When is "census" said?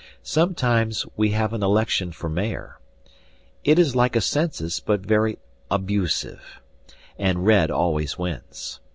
4.19-4.79